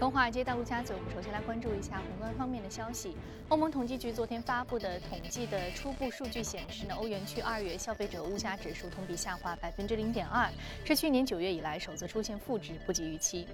[0.00, 3.14] 从华尔街到陆家嘴，我们首先来关注一下宏观方面的消息。
[3.50, 10.50] 欧盟统计局昨天发布的统计的初步数据显示，呢，欧元区二月消费者物价指数同比下滑百分之零点二，
[10.86, 13.46] 是去年九月以来首次出现负值，不及预期。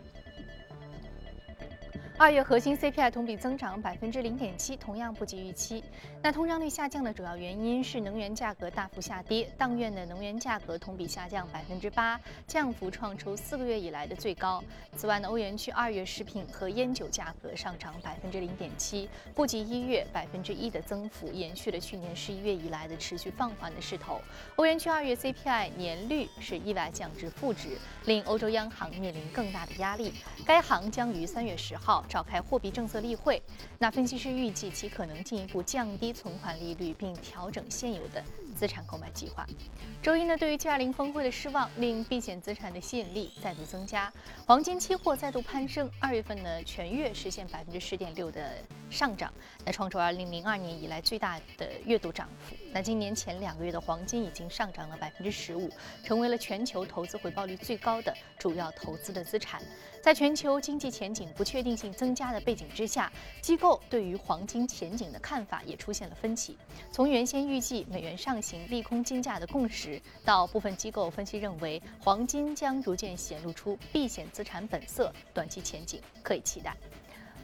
[2.19, 5.85] 二月核心 CPI 同比增长百分之零点七，同样不及预期。
[6.23, 14.64] 那通胀率下降的主要原因是能源价格大幅下跌，当月的能源价格同比下降百分之八，降幅创出四个月以来的最高。
[14.96, 24.23] 此外呢，欧元区二月食品和烟酒价格上涨百分之零点七，不及一月百分之一的增幅，延续了去年十一月以来的持续放缓的势头。
[24.57, 27.76] 欧元区二月 CPI 年率是意外降至负值，
[28.07, 30.14] 令欧洲央行面临更大的压力。
[30.46, 32.03] 该行将于三月十号。
[32.06, 33.42] 召开货币政策例会，
[33.78, 38.23] 那分析师预计其可能进一步降低存款利率，并调整现有的
[38.55, 39.47] 资产购买计划。
[40.03, 44.12] 周一呢，对于 G20 峰会的失望，令避险资产的吸引力再度增加，
[44.47, 48.53] 黄金期货再度攀升，二月份呢全月实现百分之十点六的
[48.91, 49.33] 上涨，
[49.64, 52.55] 那创出二零零二年以来最大的月度涨幅。
[52.73, 55.70] 那今年前两个月的黄金已经上涨了百分之十五，
[56.05, 59.62] 成为了全球投资回报率最高的主要投资的资产。
[60.03, 66.57] 在全球经济前景不确定性增加的背景之下，机构对于黄金前景的看法也出现了分歧。
[66.92, 76.77] 从原先预计美元上行利空金价的共识，到部分机构分析认为黄金将逐渐显露出避险资产本色，短期前景可以期待。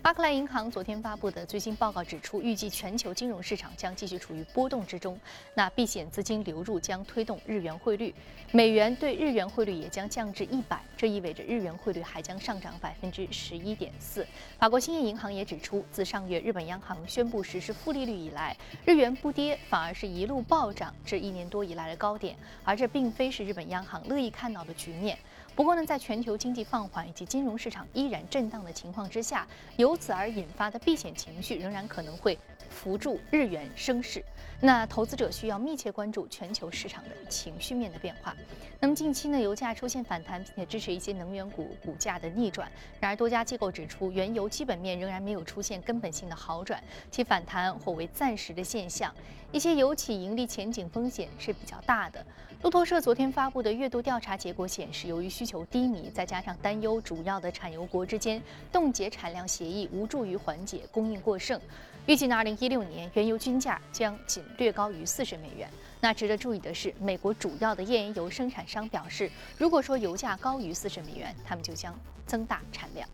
[0.02, 5.16] 巴克莱银行昨天发布的最新报告指出，预计全球金融市场将继续处于波动之中。
[5.54, 8.12] 那避险资金流入将推动日元汇率，
[8.50, 14.26] 美元对日元汇率也将降至一百，这意味着日元汇率还将上涨百分之十一点四。
[14.58, 25.16] 法国兴业银行也指出，自上月日本央行宣布实施负利率以来，日元不跌，反而是一路暴涨至一年多以来的高点，而这并非是日本央行乐意看到的局面。
[25.54, 32.38] 不过呢，在全球经济放缓以及金融市场依然震荡的情况之下，由此而引发的避险情绪仍然可能会
[32.70, 34.24] 扶助日元升势。
[34.60, 38.34] 那投资者需要密切关注全球市场的情绪面的变化。
[38.80, 42.70] 那么近期呢，油价出现反弹，并且支持一些能源股股价的逆转。
[42.98, 49.14] 然而，多家机构指出，原油基本面仍然没有出现根本性的好转，其反弹或为暂时的现象。
[49.50, 52.24] 一些油企盈利前景风险是比较大的。
[52.62, 58.40] 路透社昨天发布的月度调查结果显示，由于需求低迷，再加上担忧主要的产油国之间
[58.70, 61.60] 冻结产量协议无助于缓解供应过剩，
[62.06, 65.68] 预计呢，二零一六年原油均价将仅略高于四十美元。
[66.00, 71.92] 那值得注意的是，美国主要的页岩油生产商表示，如果说油价高于四十美元，他们就将
[72.28, 73.08] 增大产量。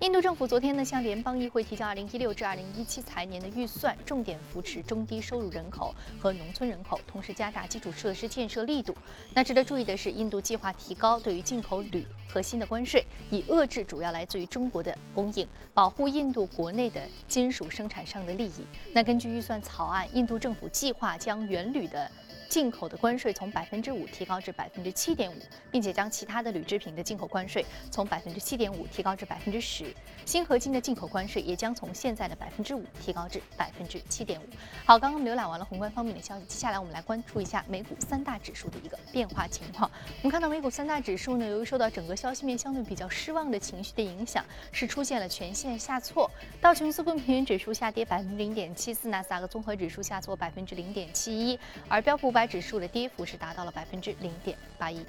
[0.00, 8.94] 印度政府昨天呢向联邦议会提交2016至2017财年的预算，重点扶持中低收入人口和农村人口，同时加大基础设施建设力度。
[9.34, 15.44] 那值得注意的是，印度计划提高对于进口铝和锌的关税，以遏制主要来自于中国的供应，
[15.74, 18.64] 保护印度国内的金属生产商的利益。
[18.92, 22.08] 那根据预算草案，印度政府计划将原铝的。
[22.48, 25.36] 进口的关税从百分之五提高至百分之七点五，
[25.70, 29.94] 并且将其他的铝制品的进口关税从百分之七点五提高至百分之十，
[30.24, 34.44] 锌合金的进口关税也将从现在的百分之五提高至百分之七点五。
[34.86, 39.90] 好，刚刚浏览完了宏观方面的消息，接下来我们来关注一下美股三大指数的一个变化情况。
[40.22, 44.42] 我们看到美股三大指数呢，由于受到整个消息面相对比较失望的情绪的影响，
[44.72, 46.30] 是出现了全线下挫。
[46.62, 52.37] 道琼斯工平均指数下跌百分之零点七四，纳斯达克综合指数下挫百分之零点七一，而标普。
[52.46, 55.04] 指数的跌幅是达到了百分之零点八一。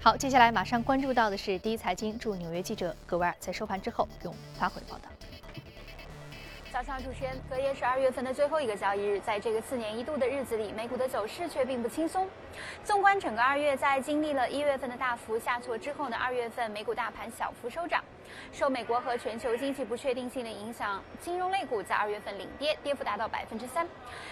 [0.00, 5.08] 好，接下来马上关注到的是第一财经驻纽约记者葛维尔在收盘之后给我们发回报道。
[6.72, 12.26] 早上，主持人，隔夜是二月份的最后一个交易日，在这个四年一度的日子里，美股的走势却并不轻松。
[12.82, 18.02] 纵观整个二月，在经历了一月份的大幅下挫之后呢，二月份美股大盘小幅收涨。
[18.52, 23.86] 受美国和全球经济不确定性的影响，金融类股在二月份领跌，跌幅达到百分之三。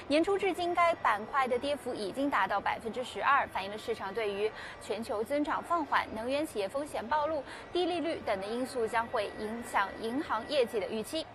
[0.09, 4.51] 年初至今，该板块的跌幅已经达到百分之十二，反映了市场对于
[4.81, 11.27] 全球增长放缓、能源企业风险暴露、低利率等的因素将会影响银行业绩的预期。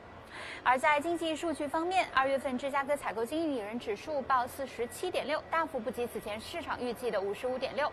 [0.63, 7.89] 而在经济数据方面，二月份芝加哥采购经理人指数报四十七点六，大幅不及此前市场预计的五十五点六。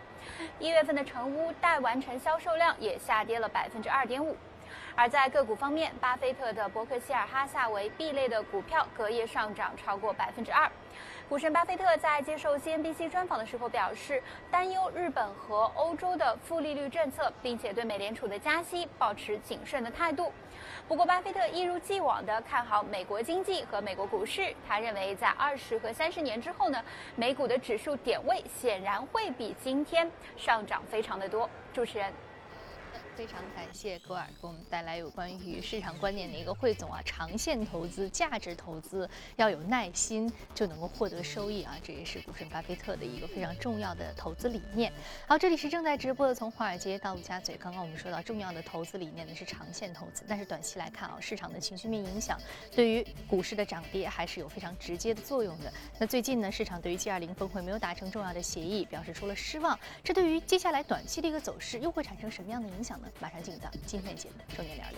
[0.59, 4.35] 一月份的成屋待完成销售量也下跌了百分之二点五。
[4.95, 10.69] 而在个股方面，巴菲特的伯克希尔哈萨维 B 类的股票隔夜上涨超过百分之二。
[11.27, 14.21] 股神巴菲特在接受 CNBC 专访的时候表示，
[14.51, 20.31] 担忧日本和欧洲的负利率政策，并且对美联储的加息保持谨慎的态度。
[20.87, 24.53] 不过，巴菲特一如既往地看好美国经济和美国股市。
[24.67, 26.83] 他认为，在二十和三十年之后呢，
[27.15, 31.49] 美股的指数点位显然会比今天上涨非常的多。
[31.73, 32.13] 主持人。
[33.15, 44.91] 非常感谢戈尔给我们带来有关于市场观念的一个汇总啊，长线投资、价值投资要有耐心就能够获得收益啊，这也是股神巴菲特的一个非常重要的投资理念。
[45.27, 47.55] 好，这里是正在直播的从华尔街到陆家嘴。
[47.55, 52.39] 刚刚我们说到重要的投资理念呢是长线投资，但是短期来看啊，市场的情绪面影响
[52.75, 55.71] 对于股市的涨跌还是有非常直接的作用的。
[55.99, 63.11] 那最近呢，市场对于 G20 峰会没有达成重要的协议表示出了失望，这对于接下来短期的一个走势又会产生什么样的影响呢？
[63.19, 64.97] 马上进入到今天的节目，重点聊聊。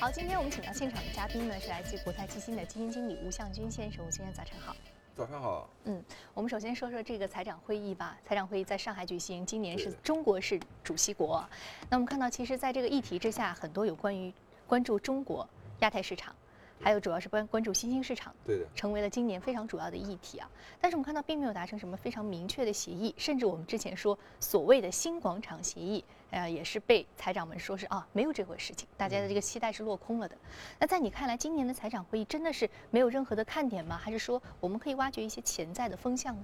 [0.00, 4.76] 好，今天我们请到现场的嘉宾呢是来自国泰基金的基金经理吴向军先生，吴先生早晨好。
[5.16, 5.68] 早上好。
[5.84, 6.00] 嗯，
[6.34, 8.16] 我们首先说说这个财长会议吧。
[8.24, 11.44] 财长会议在上海举行，今年是中国是主席国。
[11.90, 14.32] 那我们看到，其实在这个议题之下，很多有关于
[14.68, 15.48] 关注中国、
[15.80, 16.32] 亚太市场。
[16.80, 20.48] 还有主要是关关注新兴市场，对的，成为了今年非常主要的议题啊。
[20.80, 30.36] 但是我们看到并没有达成什么非常明确的协议，甚至我们之前说所谓的新广场协议，呃，也是被财长们说是啊没有这回事情，大家的这个期待是落空了的。
[30.78, 33.96] 那在你看来，今年的财长会议真的是没有任何的看点吗？
[33.96, 36.42] 还是说我们可以挖掘一些潜在的风向呢？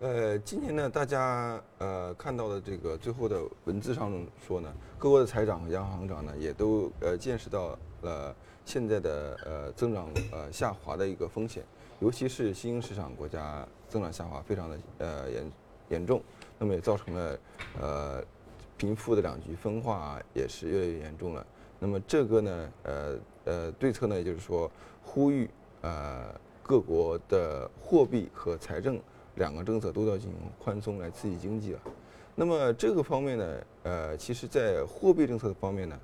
[0.00, 4.12] 呃，今年呢，大家呃看到的这个最后的文字上
[4.46, 8.36] 说呢，各国的财长和央行长呢也都呃见识到了。
[8.66, 11.62] 现在的呃增长呃下滑的一个风险，
[12.00, 15.52] 尤其是新兴市场国家增长下滑非常的呃严
[15.90, 16.20] 严重，
[16.58, 17.38] 那么也造成了
[17.80, 18.24] 呃
[18.76, 21.46] 贫富的两极分化也是越来越严重了。
[21.78, 24.68] 那么这个呢呃呃对策呢，也就是说
[25.00, 25.48] 呼吁
[25.82, 29.00] 呃各国的货币和财政
[29.36, 31.80] 两个政策都要进行宽松来刺激经济了。
[32.34, 35.96] 那么这个方面呢呃其实在货币政策的方面呢。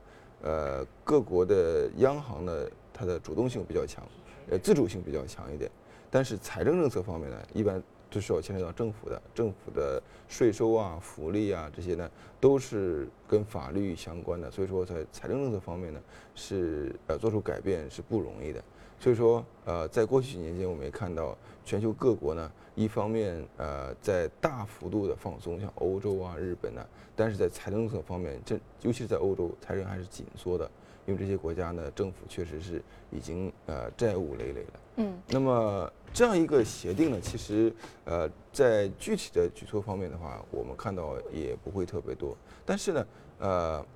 [0.43, 4.05] 呃，各国的央行呢，它的主动性比较强，
[4.51, 5.71] 呃，自主性比较强一点。
[6.11, 12.11] 但是财政政策方面呢，一般都是要牵扯到政府的，政府的税收啊、福利啊这些呢，
[12.41, 14.51] 都是跟法律相关的。
[14.51, 16.01] 所以说，在财政政策方面呢，
[16.35, 18.63] 是呃做出改变是不容易的。
[18.99, 30.71] 所以说，呃，在过去几年间，我们也看到全球各国呢，一方面呃在大幅度的放松，像欧洲啊、日本呢，但是在财政政策方面，这尤其是在欧洲，财政还是紧缩的，
[31.07, 34.81] 因为这些国家呢，政府确实是已经呃债务累累了。
[34.97, 35.19] 嗯。
[35.29, 37.73] 那么这样一个协定呢，其实
[38.05, 42.37] 呃在具体的举措方面的话，我们看到也不会特别多。
[42.65, 43.07] 但是呢，
[43.39, 43.87] 呃。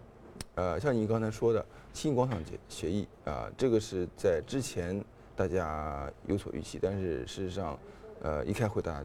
[0.54, 5.02] 呃，像您刚才说的新广场协协议啊，这个是在之前
[5.36, 7.78] 大家有所预期，但是事实上，
[8.22, 9.04] 呃，一开会大家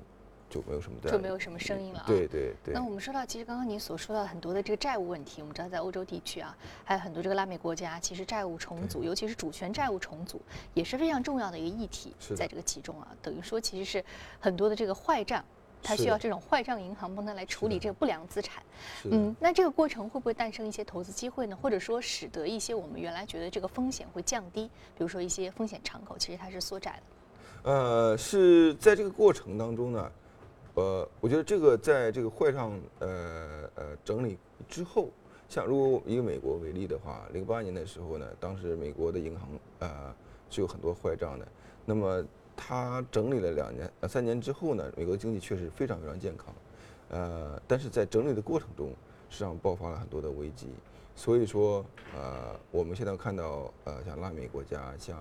[0.49, 2.03] 就没有什么就没有什么声音了。
[2.07, 2.73] 对对对。
[2.73, 10.41] 那我们说到，其实刚刚你所说到很多的这个债务问题，我们知道在欧洲地区啊，还有很多这个拉美国家，其实债务重组，尤其是主权债务重组，
[10.73, 14.03] 也是非常重要的一个议题，在这个其中啊，等于说其实是
[14.39, 15.43] 很多的这个坏账。
[15.83, 18.63] 它需要这种坏账银行帮他来处理这个不良资产，
[19.05, 21.57] 嗯，那这个过程会不会诞生一些投资机会呢？
[21.59, 27.71] 或者说使得一些我们原来觉得这个风险会降低，比如说一些风险敞口，其实它是缩窄了。
[27.71, 30.11] 呃，是在这个过程当中呢，
[30.75, 34.37] 呃，我觉得这个在这个坏账呃呃整理
[34.69, 35.09] 之后，
[35.49, 39.49] 像如果以美国为例的话，零八年的时候呢，当时美国的银行
[39.79, 40.13] 呃
[40.49, 41.47] 是有很多坏账的，
[41.85, 42.23] 那么。
[42.63, 46.53] 他整理了两年、呃三年之后呢，美国经济确实非常非常健康，
[47.09, 48.89] 呃，但是在整理的过程中，
[49.29, 50.67] 实际上爆发了很多的危机，
[51.15, 51.83] 所以说，
[52.15, 55.17] 呃，我们现在看到，呃，像拉美国家，像，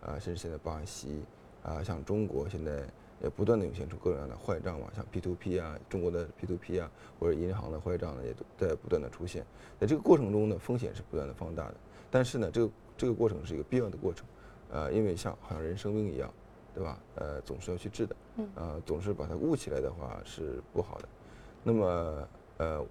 [0.00, 1.22] 呃，甚至现在巴西，
[1.62, 2.82] 啊，像中国现在
[3.22, 6.90] 也不断的涌现出各种各样的坏账嘛，像 P2P 啊，中国的 P2P 啊，
[7.20, 9.46] 或者银行的坏账呢，也都在不断的出现，
[9.78, 11.74] 在这个过程中呢，风险是不断的放大的，
[12.10, 14.26] 但是呢，这个这个过程是一个必要的过程，
[14.72, 16.28] 呃，因为像好像人生病一样。
[16.74, 16.98] 对吧？
[17.16, 18.16] 呃，总是要去治的，
[18.54, 21.08] 呃，总是把它捂起来的话是不好的。
[21.62, 22.84] 那么，呃，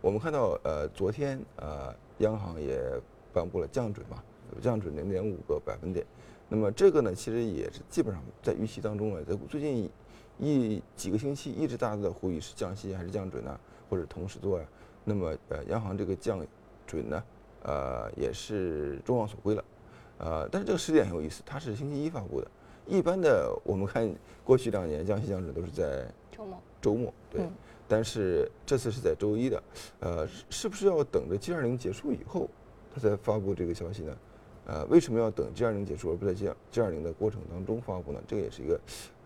[0.00, 2.78] 我们看到，呃，昨天，呃，央行也
[3.32, 4.22] 颁布了降准嘛，
[4.60, 6.04] 降准零点五个百分点。
[6.48, 9.24] 那么这个呢，其实也是基本上在预期当中了。
[9.24, 9.90] 在最近
[10.38, 14.66] 一几个星期，一直大家都在呼吁是降息还是降准呢，或者同时做呀？
[15.02, 16.46] 那么，呃，央行这个降
[16.86, 17.24] 准呢，
[17.62, 19.64] 呃，也是众望所归了。
[20.18, 22.50] 呃，但是这个时点很有意思，它是星期一发布的。
[22.86, 24.08] 一般的，我们看
[24.44, 27.42] 过去两年降息降准都是在周末，周末对，
[27.88, 29.62] 但是这次是在周一的，
[30.00, 32.48] 呃，是不是要等着 G 二零结束以后，
[32.94, 34.16] 他才发布这个消息呢？
[34.66, 38.20] 呃，为什么要等 G 二零结束而不在 G G 二零的过程当中发布呢？
[38.26, 38.80] 这个也是一个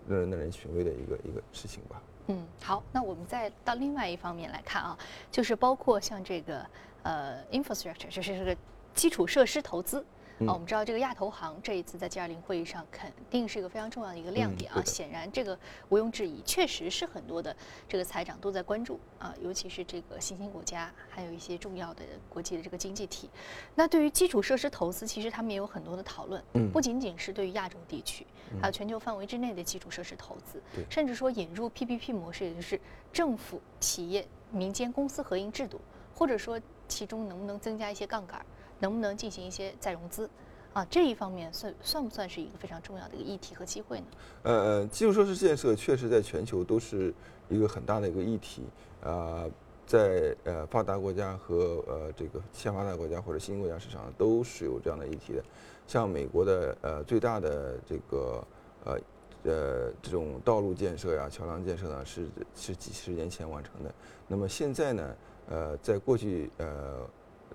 [0.09, 2.03] 让人耐人寻味的一个一个事情吧。
[2.29, 4.99] 嗯，好，那我们再到另外一方面来看啊，
[5.31, 6.67] 就是包括像这个
[7.03, 8.57] 呃 infrastructure，就是这个
[8.95, 10.05] 基础设施投资。
[10.47, 14.83] 啊，我们知道这个亚投行这一次在 G20 会议上肯定是一个非常重要的一个亮点啊。
[14.85, 15.59] 显然，这个
[15.91, 17.55] 毋庸置疑，确实是很多的
[17.87, 23.29] 这个财长都在关注啊，尤其是这个新兴国家，还有一些重要的国际的这个经济体。
[23.75, 26.43] 那对于基础设施投资，其实他们也有很多的讨论，
[26.73, 28.27] 不仅仅是对于亚洲地区，
[28.63, 32.81] 还有全球范围之内的基础设施投资，甚至说引入 PPP 模式，也就是
[33.13, 35.79] 政府、企业、民间公司合营制度，
[36.15, 38.45] 或者说其中能不能增加一些杠杆。
[38.81, 40.29] 能不能进行一些再融资，
[40.73, 44.07] 啊，这一方面算算不算是一个非常重要的一个议题和机会呢？
[44.43, 47.15] 呃，基础设施建设确实在全球都是
[47.49, 48.65] 一个很大的一个议题，
[49.03, 49.45] 啊，
[49.87, 55.45] 在呃发达国家和呃这个欠发达国家或者新兴国家市场都是有这样的议题的。
[55.87, 58.47] 像美国的呃最大的这个
[58.85, 58.99] 呃
[59.43, 63.93] 呃这种道路建设呀、桥梁建设呢，是是几十年前完成的。
[64.27, 65.17] 那么现在呢，
[65.51, 67.07] 呃，在过去呃。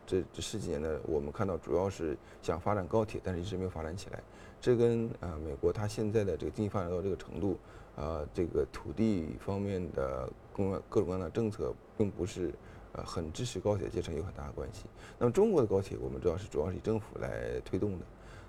[0.06, 4.22] 这这十几年呢，我们看到主要是想发展高铁，但是一直没有发展起来。
[4.62, 7.58] 这跟呃美国它现在的这个经济发展到这个程度，
[7.96, 12.54] 呃这个土地方面的各各种各样的政策，并不是
[12.94, 14.86] 呃很支持高铁建成有很大的关系。
[15.20, 18.06] 那么中国的高铁，我们知道是主要是以政府来推动的。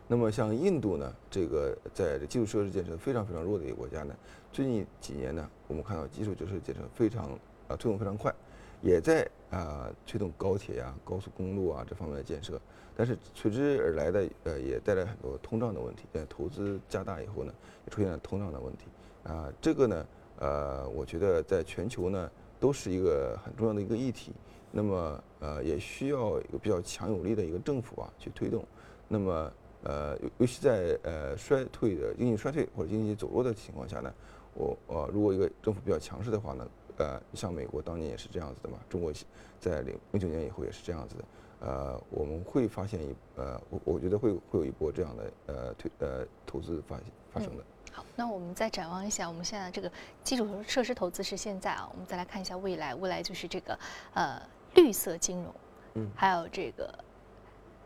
[0.09, 4.15] 那么像印度呢，这个在基础设施建设非常非常弱的一个国家呢，
[4.53, 7.31] 最近几年呢，我们看到基础设施建设非常
[7.67, 8.33] 啊推动非常快。
[8.87, 12.61] 也在啊推动高铁呀、高速公路啊这方面的建设，
[12.97, 16.05] 但是随之而来的呃也带来很多通胀的问题。
[16.13, 17.53] 在投资加大以后呢，
[17.85, 18.85] 也出现了通胀的问题。
[19.25, 20.07] 啊，这个呢，
[20.39, 24.33] 呃，我觉得在全球呢都是一个很重要的一个议题。
[24.71, 28.65] 那么呃也需要一个比较强有力的一个政府啊去推动。
[29.09, 29.53] 那么
[29.83, 34.15] 呃尤尤其在呃衰退的经济衰退或者经济走弱的情况下呢，
[34.55, 36.65] 我呃如果一个政府比较强势的话呢。
[36.99, 39.13] 呃，像美国当年也是这样子的嘛，中国
[39.61, 41.25] 在零零九年以后也是这样子的。
[41.61, 46.99] 呃，我们会发现一呃，我我觉得会会有一波这样的呃推呃投资发
[47.33, 47.65] 发生的。
[47.93, 49.91] 好，那我们再展望一下，我们现在这个
[50.23, 53.79] 基础设施投资是现在啊，我们再来看一下未来，未来就是这个
[54.13, 54.41] 呃
[54.75, 55.55] 绿色金融，
[55.95, 57.06] 嗯，还有这个。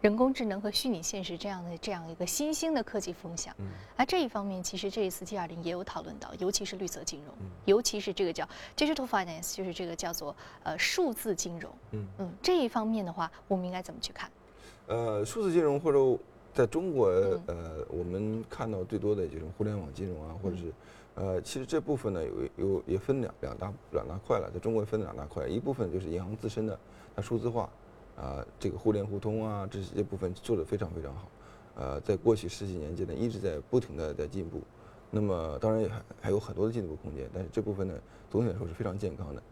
[0.01, 3.55] 人工智能和虚拟现实这样的这样一个新兴的科技风向，
[3.97, 7.35] 而这一方面其实这一次 G 二零也有讨论到，尤其是绿色金融，
[7.67, 11.71] 尤其是这个叫 digital finance，就是这个叫做呃数字金融。
[11.91, 14.31] 嗯嗯，这一方面的话，我们应该怎么去看？
[14.87, 16.23] 呃，数字金融或者
[16.55, 17.09] 在中国
[17.47, 20.73] 呃，我们看到最多的这种互联网金融啊，或者是
[21.15, 26.79] 呃，其实这部分呢有有也分两两大两大块了，在中国分两大块，一部分就是银行自身的
[27.15, 27.69] 它数字化。
[28.21, 31.29] 啊，这个互联互通啊，这些部分做得非常非常好，
[31.75, 34.61] 呃，在过去十几年间呢，一直在不停的在进步。
[35.11, 37.95] 那么当然也还还有很多的进步空间，但是这部分呢，
[38.31, 39.43] 总体来说是非常健康的，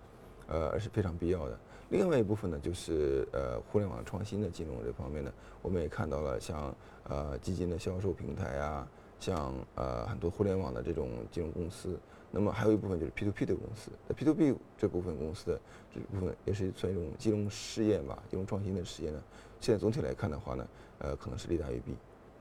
[0.49, 1.59] 呃，而是非常必要的。
[1.89, 5.33] 另外一部分呢，就是呃，互联网创新的金融这方面呢，
[5.63, 8.87] 我们也看到了像呃基金的销售平台啊，
[9.19, 11.99] 像呃很多互联网的这种金融公司。
[12.31, 15.61] 那么还有一部分就是 P to P 的公司，那 P to P 这部分公司的
[15.95, 19.23] 这部分也是算一种金融试验吧，金融创新的试验呢。
[19.61, 20.69] 现在总体来看的话呢，
[20.99, 21.95] 呃，可能是利大于弊。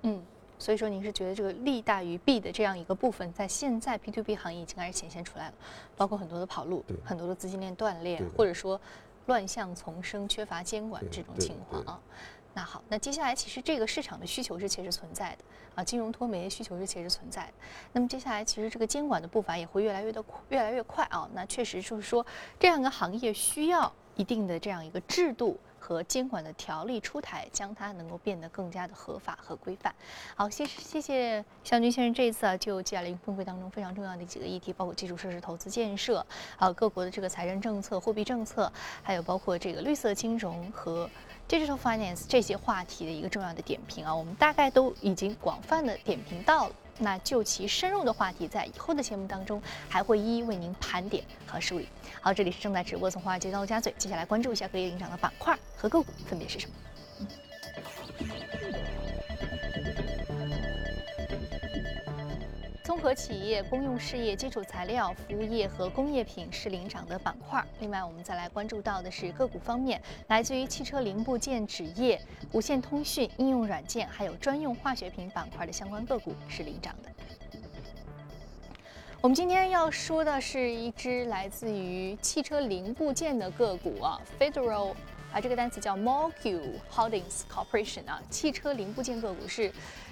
[0.04, 0.22] 嗯，
[0.60, 5.54] 所以说您是觉得这个利大于弊的这样一个部分，在现在 P to P 行业已经开始显现出来了，
[5.96, 8.80] 包括很多的跑路，很多的资金链断裂，或者说
[9.26, 12.00] 乱象丛生、缺乏监管这种情况啊。
[12.58, 15.44] 那好，那接下来其实这个市场的需求是确实存在的
[15.76, 17.54] 啊，金融脱媒需求是确实存在的。
[17.94, 21.30] 那么接下来其实这个监管的步伐也会越来越的越来越快啊。
[21.36, 22.26] 那确实就是说，
[22.60, 29.94] 这样一个行业需要一定的这样一个制度和监管的条例出台，将它能够变得更加的合法和规范。
[30.36, 41.10] 好，谢谢谢向军先生这一次啊，就 G20 峰会当中非常重要的几个议题，包括基础设施投资建设，还有各国的这个财政政策、货币政策，还有包括这个绿色金融和。
[41.50, 46.76] Digital finance 这些话题的一个重要的点评啊，我们大概都已经广泛的点评到了。
[47.00, 51.88] 那就其深入的话题，在以后的节目当中还会一一为您盘点和梳理。
[52.22, 56.76] 好，这里是正在直播从华尔街到陆家嘴，接下来关注一下各业领涨的板块和个股分别是什么。
[62.98, 67.64] 综合企业、公用事业、基础材料、服务业和工业品是领涨的板块。
[67.80, 72.20] 另外，我们再来关注到的是个股方面，来自于汽车零部件、纸业、
[72.54, 77.12] 无线通讯、应用软件，还有专用化学品板块的相关个股是领涨的。
[79.22, 84.96] 我们今天要说的是一只来自于汽车零部件的个股啊，Federal
[85.32, 89.72] 啊，这个单词叫 m o l c u l Holdings Corporation 啊，汽车零部件个股是。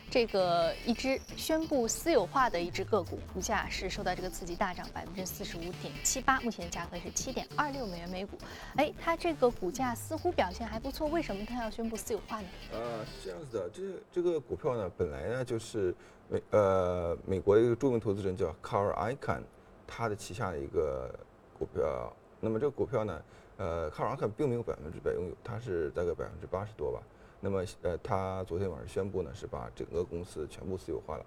[0.09, 8.37] 这个一只宣布私有化的一只个股，股价是受到这个刺激大涨百分之四十五点七八，目前价格是七点二六美元每股。
[8.77, 12.47] 哎，它这个股价似乎表现还不错，为什么它要宣布私有化呢？
[12.71, 13.81] 呃，是这样子的，这
[14.11, 15.93] 这个股票呢，本来呢就是
[16.29, 19.41] 美呃美国一个著名投资人叫 Carl Icahn，
[19.85, 21.13] 他的旗下的一个
[21.59, 22.13] 股票。
[22.39, 23.21] 那么这个股票呢，
[23.57, 27.01] 呃，Carl Icahn 并没有百分之百拥有，他是大概百分之八十多吧。
[27.45, 31.23] 那么呃，他昨天晚上宣布呢，是把整个公司全部私有化了。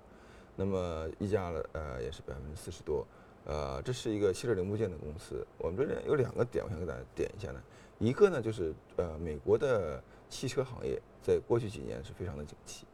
[0.57, 3.07] 那么溢价了呃也是百分之四十多。
[3.45, 5.47] 呃，这是一个汽车零部件的公司。
[5.59, 7.63] 我们这里有两个点，我想给大家点一下呢。
[8.01, 12.85] 一个呢就是呃美国的汽车行业在过去几年是非常的景气。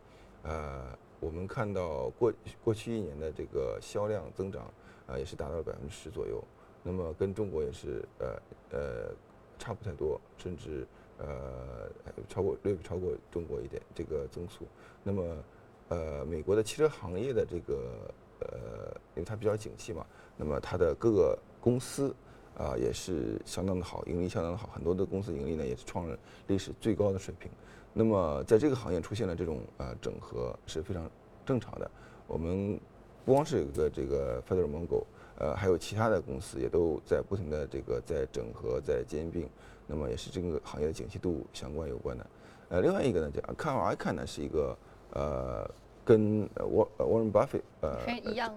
[0.43, 2.31] 呃，我们看到过
[2.62, 4.71] 过去一年的这个销量增长
[5.07, 6.45] 啊也是达到了百分之十左右。
[6.83, 9.14] 那么跟中国也是呃呃
[9.59, 10.87] 差不太多，甚至。
[11.18, 11.88] 呃，
[12.28, 14.66] 超过略超过中国一点这个增速。
[15.02, 15.44] 那么，
[15.88, 20.04] 呃，美国的汽车行业的这个呃，因为它比较景气嘛，
[20.37, 22.14] 那么它的各个公司
[22.59, 26.18] 啊也是相当的好，盈利相当的好，很多的公司盈利呢也是创了
[26.49, 27.50] 历史最高的水平。
[27.92, 31.09] 那么在这个行业出现了这种呃整合是非常
[31.47, 31.88] 正常的。
[32.26, 32.78] 我们
[33.25, 35.04] 不光是有个这个 Federal Mogul，
[35.38, 39.49] 呃，还有其他的公司也都在不停的这个在整合，在兼并。
[39.87, 42.26] 那么也是这个行业的景气度相关有关的，
[42.71, 44.75] 呃，另外一个呢，叫看尔 Icahn 呢是一个
[45.12, 45.71] 呃
[46.03, 47.99] 跟沃沃伦巴菲呃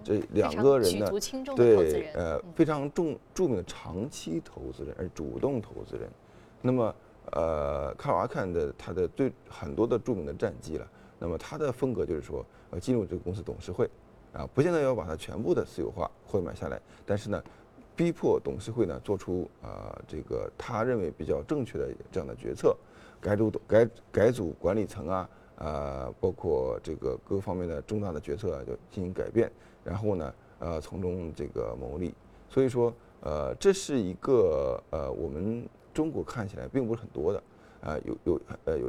[0.02, 1.10] 这两个人呢
[1.54, 6.08] 对呃非常重著名的长期投资人，而主动投资人。
[6.62, 6.94] 那么
[7.32, 13.88] 呃看尔 Icahn 的他的最很多的著名的战绩了，那么他的风格就是说呃进入这个公司董事会
[14.32, 17.42] 啊，不见得要把它全部的私有化或者买下来，但是呢。
[17.98, 22.76] 逼迫董事会呢做出啊这个他认为比较正确的这样的决策，
[23.20, 29.50] 改组改改组管理层啊啊包括这个各方面的重大的决策啊就进行改变，
[29.82, 32.14] 然后呢呃从中这个牟利，
[32.48, 37.42] 所以说呃这是一个呃我们中国看起来并不是很多的。
[37.80, 38.88] 啊有有呃有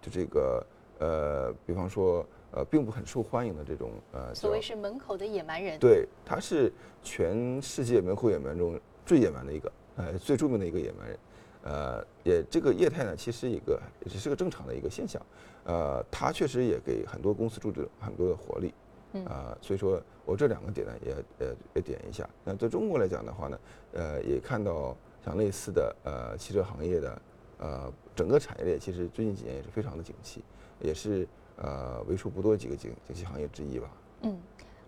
[0.00, 0.66] 就这个
[0.98, 2.26] 呃比方说。
[2.56, 5.78] 呃，并不很受欢迎的这种呃，所谓是门口的野蛮人。
[5.78, 6.72] 对，他是
[7.02, 11.18] 全世界门口野蛮中最野蛮的一个，呃，最著名的一个野蛮人。
[11.64, 15.20] 呃，也这个业态呢，其实一个也是个正常的一个现象。
[15.64, 18.72] 呃，他确实也给很多公司注入很多的活力。
[19.12, 19.26] 嗯。
[19.26, 22.26] 啊，所以说我这两个点呢，也呃也点一下。
[22.42, 23.58] 那在中国来讲的话呢，
[23.92, 27.22] 呃，也看到像类似的呃汽车行业的
[27.58, 30.42] 呃整个产业链，其实最近几年也是非常的景气，
[30.80, 31.28] 也是。
[31.56, 33.88] 呃，为数不多几个景景气行业之一吧。
[34.22, 34.38] 嗯，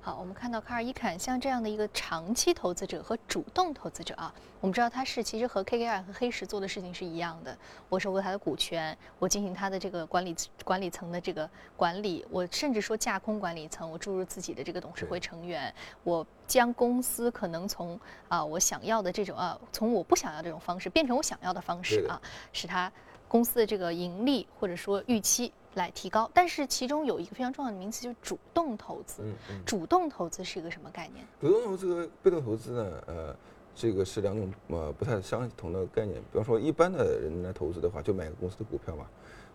[0.00, 7.56] 好，我们看到卡尔伊坎像这样的一个长期投资者和主动投资者啊，我们知道他是其实和 KKR 和黑石做的事情是一样的。
[7.88, 22.20] 我收购他的股权，我进行他的这个管理管理层的这个管理，我甚至说架空管理层，我注入自己的这个董事会成员，我将公司可能从啊我想要的这种啊，从我不想要这种方式变成我想要的方式啊，
[22.52, 22.90] 使他
[23.26, 25.52] 公司的这个盈利或者说预期。
[25.74, 29.22] 来提高，但是其中有一个非常重要的名词，就是主动投资。
[29.22, 31.24] 嗯嗯，主动投资是一个什么概念？
[31.40, 33.02] 主动投资和被动投资呢？
[33.06, 33.36] 呃，
[33.74, 36.20] 这个是两种呃不太相同的概念。
[36.32, 39.06] 比方说，一般的人来投资的话，就买个公司的股票嘛。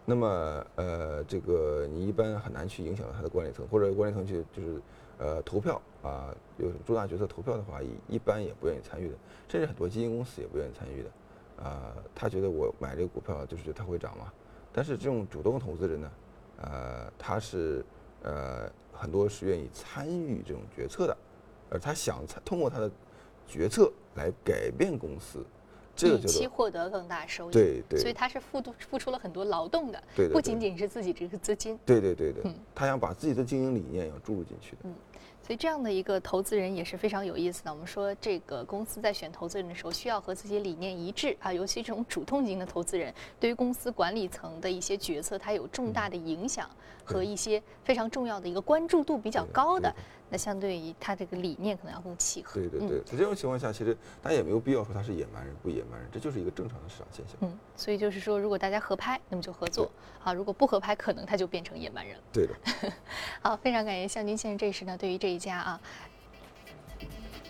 [0.06, 4.82] 那么，呃，这个你一般很难去影响到他的管理层，或者管理层去就是
[5.18, 9.16] 呃投票啊，有重大决策投票的话，一一般也不愿意参与的，
[9.48, 11.10] 甚至很多基金公司也不愿意参与的。
[11.64, 14.32] 啊，他觉得我买这个股票就是觉得它会涨嘛。
[14.74, 16.12] 但是这种主动投资人呢，
[16.64, 17.86] 呃，他是
[18.24, 21.16] 呃很多是愿意参与这种决策的，
[21.70, 22.90] 而他想通过他的
[23.48, 25.46] 决策来改变公司，
[25.96, 27.54] 这个就期获得更大收益。
[27.54, 28.00] 对对。
[28.00, 31.78] 所以他是付付付出了很多劳动的，对不仅仅是自己这个资金。
[31.86, 32.42] 对对对对。
[32.46, 32.56] 嗯。
[32.74, 34.78] 他想把自己的经营理念要注入进去的。
[34.86, 34.96] 嗯。
[35.46, 37.72] 所以这样的一个投资人也是非常有意思的。
[37.72, 41.52] 我们说，这个公司在选投资人的时候，需要和自己理念一致啊。
[41.52, 46.70] 尤其这种主动型的投资人，对于公司管理层的一些决策，它有重大的影响
[47.04, 49.94] 和一些非常重要的一个关注度比较高的。
[50.30, 52.56] 那相对于他这个理念可能要更契合。
[52.56, 57.36] 对对对，在这种情况下，其实大家也没有必要说他是野蛮人不野蛮人，这就是一个正常的市场现象。
[57.42, 59.92] 嗯，所以就是说，如果大家合拍，那么就合作
[60.24, 62.24] 啊；如果不合拍，可能他就变成野蛮人了。
[62.34, 62.54] 对的。
[63.44, 65.82] 好，非常感谢向军先生这时呢对于这一家啊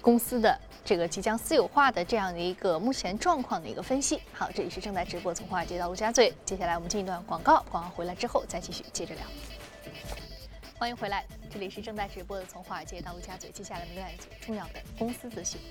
[0.01, 4.21] 公司的这个即将私有化的这样的一个目前状况的一个分析。
[4.33, 9.23] 好，这里是正在直播从华尔街到陆家嘴，接下来我们进一段广告，广告回来之后再继续接着聊。
[10.77, 13.49] 欢迎回来，这里是正在直播的《从华尔街到陆家嘴》。
[13.53, 15.61] 接下来我们来一组重要的公司资讯。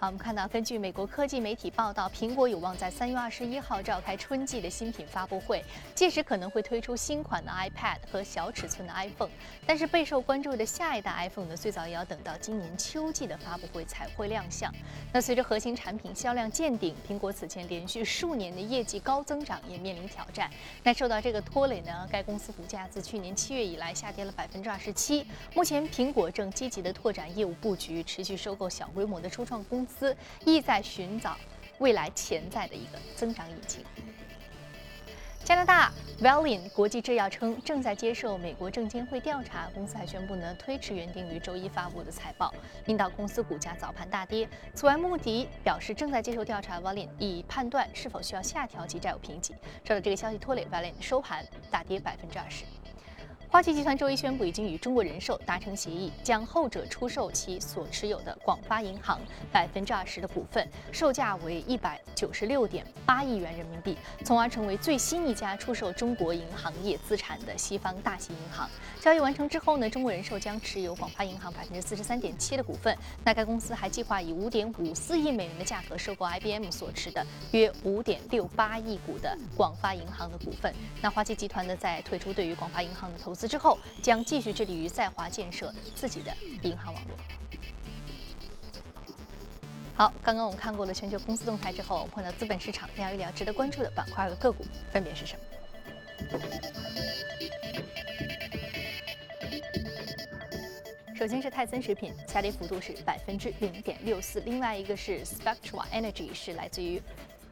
[0.00, 5.60] 好，我们看到，根据美国科技媒体报道，苹果有望在三月二十一号召开春季的新品发布会，
[5.92, 9.28] 届时可能会推出新款的 iPad 和小尺寸的 iPhone。
[9.66, 14.72] 但是备受关注的下一代 iPhone 呢，最早也要等到今年秋季的发布会才会亮相。
[15.12, 20.48] 那随着核心产品销量见顶，苹果此前连续数年的业绩高增长也面临挑战。
[20.84, 25.26] 那受到这个拖累呢，该公司股价自去年七月以来下跌了百分之二十七。
[25.56, 29.87] 目前苹果正积极的拓展业务布局，持续收购小规模的初创公。
[29.88, 31.36] 司意在寻找
[31.78, 33.84] 未来潜在的一个增长引擎。
[35.44, 42.52] 加拿大 Valeant 国际制药称正在接受美国证监会调查，公司还宣布呢推迟原定于周一发布的财报，
[42.84, 44.46] 令到公司股价早盘大跌。
[44.74, 49.54] 此外，穆迪表示正在接受调查 Valeant，以判断是否需要下调其债务评级。
[49.84, 52.64] 受到这个消息拖累，Valeant 收盘大跌百分之二十。
[53.50, 59.18] 花旗集团周一宣布，已经与中国人寿达成协议，将后者出售其所持有的广发银行
[59.50, 68.68] 百分之二十的股份，售价为一百九十六点八亿元人民币，从而成为最新一家出售中国银行业资产的西方大型银行。
[69.00, 72.94] 交易完成之后呢，中国人寿将持有广发银行百分之四十三点七的股份。
[73.24, 80.70] 那该公司还计划以五点五四亿美元的价格收购 IBM 所持的约五点六八亿股的广发银行的股份。
[81.00, 83.37] 那花旗集团呢，在退出对于广发银行的投资。
[83.38, 87.16] 此之后将继续致力于在华建设自己的银行网络。
[89.94, 95.40] 好，刚刚我们看过了全球公司动态之后，我们碰到资本市场聊一聊值得关注的板块和个股分别是什么？
[101.16, 107.00] 首先是泰森食品，下跌幅度是百分之零点六四，另外一个是 Spectra Energy，是来自于。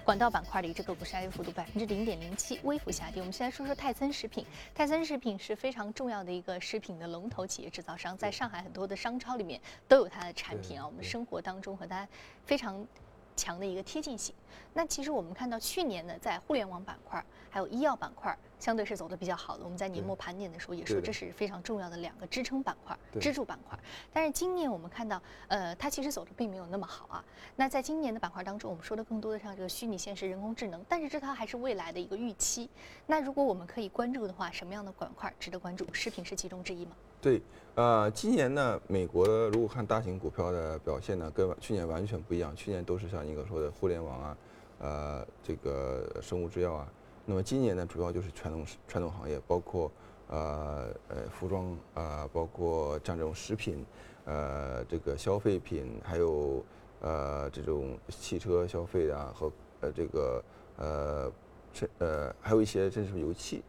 [0.06, 3.20] 管道板块的一只个股下跌幅度百分之零点零七，微幅下跌。
[3.20, 4.46] 我们先来说说泰森食品。
[4.72, 10.86] 泰森食品是非常重要的一个食品的龙头企业制造商，在上海很多的商超里面都有它的产品啊。
[10.86, 12.06] 我们生活当中和它
[12.44, 12.86] 非常
[13.34, 14.32] 强的一个贴近性。
[14.72, 18.38] 那其实我们看到去年呢，在互联网板块还有医药板块。
[18.58, 23.78] 相对是走的比较好的，我们在年末盘点的时候也说这是非常重要的两个支撑板块、支柱板块。
[24.12, 27.24] 但是今年我们看到，呃，它其实走的并没有那么好啊。
[27.54, 32.68] 那在今年的板块当中，我们说的更多的像这个虚拟现实、人工智能，但是这它还是未来的一个预期。
[33.06, 35.86] 那如果我们可以关注的话，什么样的板块值得关注？
[35.92, 36.92] 食品是其中之一吗？
[37.20, 37.40] 对，
[37.74, 42.54] 呃，今年呢，美国如果看大型股票的表现呢，跟去年完全不一样。
[42.56, 44.36] 去年都是像一个说的互联网啊，
[44.78, 46.88] 呃，这个生物制药啊。
[47.28, 49.90] 那么今年呢，主要就是传统传统行业，包括
[50.28, 53.84] 呃呃服装啊，包括像这种食品，
[54.24, 56.64] 呃这个消费品，还有
[57.00, 60.44] 呃这种汽车消费啊和呃这个
[60.76, 61.32] 呃
[61.72, 63.64] 甚呃还有一些甚至是油气，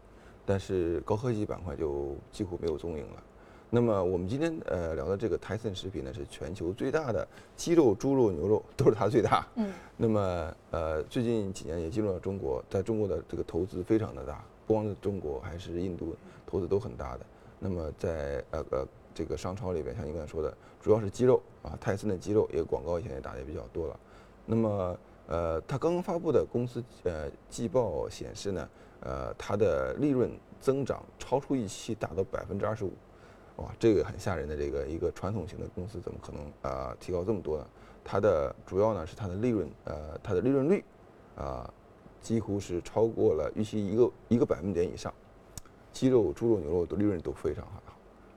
[0.46, 3.24] 但是高科技板块就几乎没有踪影了。
[3.70, 9.46] 那么我们今天呃聊的这个泰森食品呢，是全球最大的鸡肉、猪肉、牛肉都是它最大。
[9.56, 9.74] 嗯。
[9.98, 17.26] 那么呃最近几年也进入了中国，在中国的这个投资非常的大，不光是中国，还是印度投资都很大的。
[17.60, 24.00] 那么在呃呃这个商超里边，像您刚才说的，主要是鸡肉啊，泰森的鸡肉，也广告以前也打的也比较多了。
[24.46, 28.70] 那么呃，它刚刚发布的公司呃季报显示呢，
[29.02, 32.94] 呃它的利润增长超出预期，达到百分之二十五。
[33.58, 37.67] 哇，这个很吓人的，这个一个传统型的公司怎么可能啊提高这么多呢？
[38.04, 40.84] 它的主要呢是它的利润，呃，它的利润率，
[41.36, 41.72] 啊，
[42.22, 45.13] 几乎是超过了预期一个一个百分点以上。
[45.91, 47.82] 鸡肉、猪肉、牛肉的利润都非常好。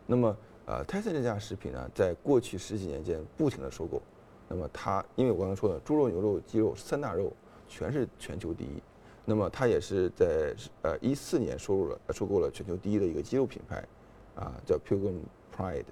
[0.06, 4.00] 那么，呃，泰森这家食品呢，在过去十几年间不停的收购。
[4.48, 7.30] 那么它，因为我刚才说的猪肉、牛肉、鸡肉三大肉
[7.68, 8.82] 全是全球第一。
[9.26, 13.86] 那么它也是在呃一四年收入了收购了全球第一的一个鸡肉品牌。
[14.40, 15.20] 啊，叫 Pilgrim
[15.54, 15.84] Pride，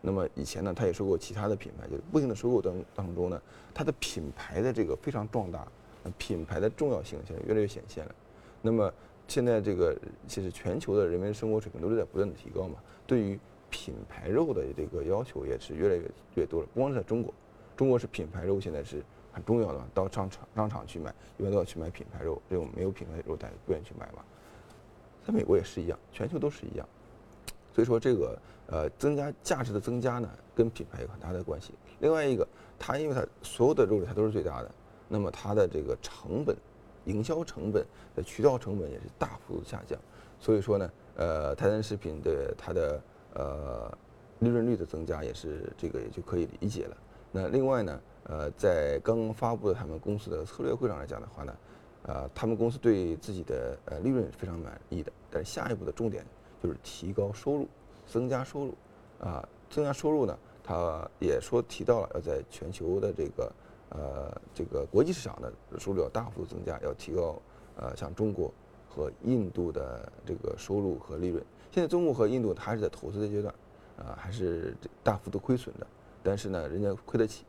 [0.00, 3.42] 那么以前呢，他也收购其他的品牌，就是不停的收购当当中呢，
[3.74, 5.66] 它的品牌的这个非常壮大，
[6.16, 8.14] 品牌的重要性现在越来越显现了。
[8.62, 8.92] 那么
[9.26, 13.38] 现在这个其实全球的人民生活水平都是在不断的提高嘛，对于
[13.70, 16.68] 品牌肉的这个要求也是越来越越多了。
[16.72, 17.34] 不光是在中国，
[17.76, 24.24] 中国是品牌肉现在是很重要的嘛，到商场商场去买，一般都要去买品牌肉，这种没有品牌肉大家不愿意去买嘛。
[25.26, 26.88] 在美国也是一样，全球都是一样。
[27.76, 31.74] 所以说这个呃增加价值的增加呢，跟品牌有很大的关系。
[31.98, 34.70] 另外一个，它因为它所有的肉类它都是最大的，
[35.08, 36.56] 那么它的这个成本、
[37.04, 37.84] 营销成本
[38.14, 39.98] 的渠道成本也是大幅度下降。
[40.40, 43.02] 所以说呢，呃，泰森食品的它的
[43.34, 43.98] 呃
[44.38, 46.96] 利润率的增加也是这个也就可以理解了。
[47.30, 51.54] 那另外呢，呃，在刚刚发布的他们公司的策略会上来讲的话呢，
[52.04, 56.24] 呃，他们公司对自己的呃利润非常满意的，但是下一步的重点。
[56.62, 57.68] 就是提高收入，
[58.06, 58.74] 增加收入，
[59.20, 63.52] 啊，增加收入呢，他也说提到了要在全球的这个
[63.90, 67.40] 呃这个国际市场的收入要大幅度增加，要提高
[67.76, 68.52] 呃像中国
[68.88, 71.44] 和印度的这个收入和利润。
[71.70, 73.54] 现在中国和印度还是在投资的阶段，
[73.98, 75.86] 啊还是大幅度亏损的，
[76.22, 77.44] 但是呢人家亏得起，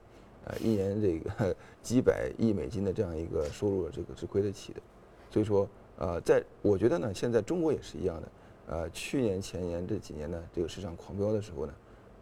[0.45, 4.81] 呃一年这个 几百亿美金的这样一个收入，这个是亏得起的。
[5.31, 5.67] 所以说
[5.97, 8.27] 呃在我觉得呢，现在中国也是一样的。
[8.67, 11.73] 呃，去年前年这几年呢，这个市场狂飙的时候呢，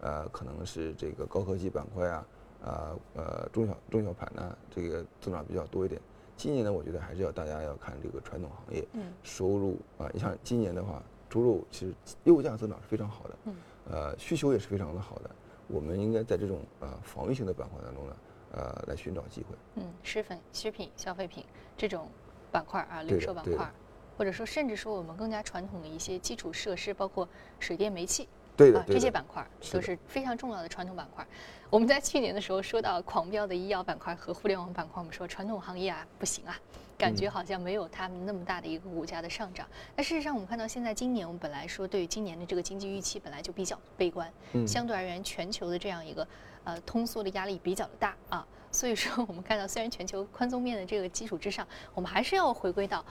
[0.01, 2.25] 呃，可能是这个高科技板块啊，
[2.63, 5.99] 啊呃中小中小盘呢，这个增长比较多一点。
[6.37, 13.55] 今年呢，我觉得还是要大家要看这个传统行业，嗯，收入啊，你像今年的话，猪肉其实肉价增长是非常好的，嗯，
[13.89, 15.31] 呃，需求也是非常的好的。
[15.67, 18.15] 我们应该在这种呃防御性的板块当中呢，
[18.51, 19.55] 呃，来寻找机会。
[19.75, 21.43] 嗯，食粉、食品、消费品
[21.75, 22.07] 这种
[22.51, 23.71] 板块啊，零售板块。
[24.17, 27.27] 或者说，甚至说我们更加传统的一些基础设施，包括
[27.59, 31.25] 水电煤气，对的，这些板块都是非常重要的传统板块。
[31.69, 36.57] 我们在去年的时候说到狂飙的医药板块和互联网板块，我们说传统行业啊不行啊，
[36.97, 39.67] 感觉好像没有他们那么大的一个股价的上涨。
[39.95, 44.31] 那事实上，我们看到现在今年，我们本来说对于今年的这个经济预期本来就比较悲观，
[44.65, 46.25] 相对而言，全球的这样一个
[46.63, 53.03] 呃通缩的压力比较的大啊，所以说我们看到虽然全球宽松面的这个基础之上，我们还是要回归到。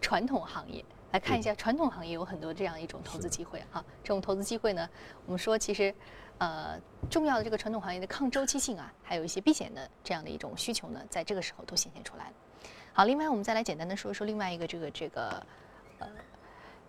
[0.00, 3.84] 传统行业来看一下，传统行业有很多这样一种投资机会哈。
[4.02, 4.88] 这种投资机会呢，
[5.24, 5.94] 我们说其实，
[6.38, 6.78] 呃，
[7.08, 12.32] 重要的这个传统行业的抗周期性啊，还有一些避险的这样的一种需求呢，在这个时候都显现出来了。
[12.92, 15.46] 好，另外我们再来简单的说一说另外一个这个这个
[15.98, 16.08] 呃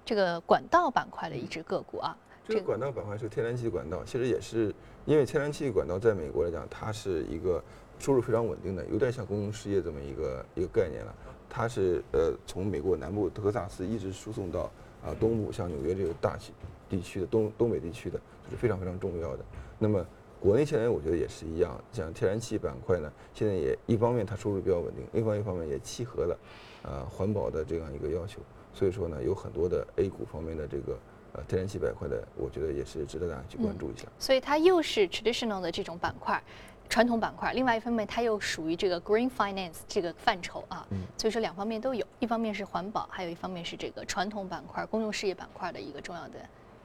[0.03, 2.17] 这个管道板块的一只个股啊。
[2.47, 4.73] 这个管道板块是天然气管道，其实也是
[5.05, 7.61] 因为天然气管道在美国来讲，它是一个
[7.99, 11.13] 收入非常稳定的，有点像公用事业这么一个一个概念了。
[11.49, 14.71] 它是呃从美国南部德克萨斯一直输送到
[15.03, 16.51] 啊东部，像纽约这个大区
[16.89, 19.43] 地区的东东北地区的，这是非常非常重要的。
[19.79, 20.05] 那么
[20.39, 26.39] 国内现在我觉得也是一样，像天然气板块呢，现在也一方面它收入比较稳定，另外一方面也契合了
[26.83, 28.39] 呃环保的这样一个要求。
[28.73, 30.97] 所以说呢，有很多的 A 股方面的这个
[31.33, 34.05] 呃天然气板块的，我觉得也是值得大家去关注一下。
[34.19, 36.41] 所以它又是 traditional 的这种板块。
[36.89, 40.85] 传统板块，另外一方面它又属于这个 green finance 这个范畴啊，
[41.17, 46.39] 所以说两方面都有，一方面是环保，还有一方面是这个传统板块、公用事业板块的一个重要的。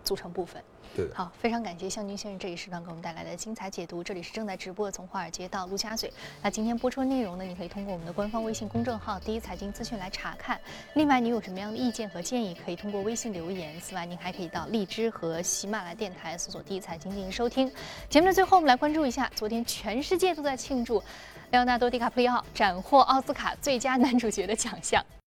[0.05, 0.63] 组成部分，
[0.97, 4.03] 对，好，非常感谢向军先生这一时段给我们带来的精彩解读。
[4.03, 6.13] 这里是正在直播的从华尔街到陆家嘴。
[6.43, 10.61] 那今天播出的内容呢，你可以通过我们的官方微信公众号“第一财经资讯”来查看。
[10.95, 13.81] 另外，你有什么样的意见和建议，可以通过微信留言。
[13.81, 17.73] 此外，您还可以到荔枝和喜马拉雅电台搜索“第一财经”进行收听。
[18.09, 21.03] 节目的最后，我们来关注一下，昨天全世界都在庆祝
[21.51, 25.05] 莱昂纳多·迪卡普里奥斩获奥斯卡最佳男主角的奖项。